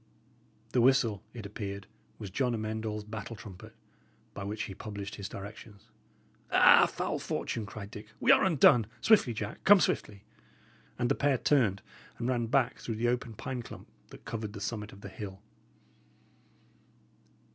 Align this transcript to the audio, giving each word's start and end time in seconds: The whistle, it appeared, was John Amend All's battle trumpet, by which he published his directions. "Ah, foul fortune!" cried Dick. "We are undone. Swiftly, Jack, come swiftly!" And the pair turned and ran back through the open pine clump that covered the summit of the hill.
The 0.71 0.81
whistle, 0.81 1.21
it 1.31 1.45
appeared, 1.45 1.85
was 2.17 2.31
John 2.31 2.55
Amend 2.55 2.87
All's 2.87 3.03
battle 3.03 3.35
trumpet, 3.35 3.75
by 4.33 4.43
which 4.43 4.63
he 4.63 4.73
published 4.73 5.13
his 5.13 5.29
directions. 5.29 5.91
"Ah, 6.51 6.87
foul 6.87 7.19
fortune!" 7.19 7.67
cried 7.67 7.91
Dick. 7.91 8.07
"We 8.19 8.31
are 8.31 8.43
undone. 8.43 8.87
Swiftly, 9.01 9.35
Jack, 9.35 9.63
come 9.63 9.79
swiftly!" 9.79 10.23
And 10.97 11.07
the 11.07 11.13
pair 11.13 11.37
turned 11.37 11.83
and 12.17 12.27
ran 12.27 12.47
back 12.47 12.79
through 12.79 12.95
the 12.95 13.09
open 13.09 13.35
pine 13.35 13.61
clump 13.61 13.89
that 14.07 14.25
covered 14.25 14.53
the 14.53 14.59
summit 14.59 14.91
of 14.91 15.01
the 15.01 15.07
hill. 15.09 15.39